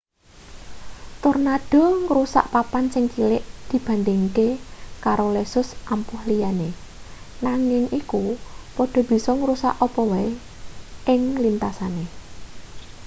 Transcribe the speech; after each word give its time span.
tornado 1.23 1.81
ngrusak 2.03 2.45
papan 2.53 2.85
sing 2.93 3.05
cilik 3.13 3.43
dibandhingake 3.71 4.47
karo 5.05 5.25
lesus 5.35 5.67
ampuh 5.93 6.21
liyane 6.29 6.69
nanging 7.45 7.85
iku 7.99 8.21
padha 8.75 9.01
bisa 9.09 9.31
ngrusak 9.39 9.73
apa 9.85 10.01
wae 10.11 10.29
ing 11.13 11.21
lintasane 11.43 12.05